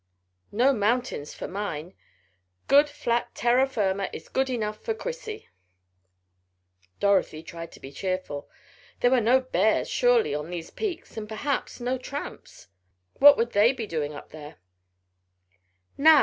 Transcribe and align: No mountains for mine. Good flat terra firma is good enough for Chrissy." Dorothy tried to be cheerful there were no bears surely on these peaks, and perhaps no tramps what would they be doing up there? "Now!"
No 0.51 0.73
mountains 0.73 1.35
for 1.35 1.47
mine. 1.47 1.93
Good 2.67 2.89
flat 2.89 3.35
terra 3.35 3.67
firma 3.69 4.09
is 4.11 4.29
good 4.29 4.49
enough 4.49 4.81
for 4.83 4.95
Chrissy." 4.95 5.47
Dorothy 6.99 7.43
tried 7.43 7.71
to 7.73 7.79
be 7.79 7.91
cheerful 7.91 8.49
there 9.01 9.11
were 9.11 9.21
no 9.21 9.39
bears 9.41 9.87
surely 9.87 10.33
on 10.33 10.49
these 10.49 10.71
peaks, 10.71 11.17
and 11.17 11.29
perhaps 11.29 11.79
no 11.79 11.99
tramps 11.99 12.67
what 13.19 13.37
would 13.37 13.51
they 13.51 13.73
be 13.73 13.85
doing 13.85 14.15
up 14.15 14.31
there? 14.31 14.55
"Now!" 15.99 16.19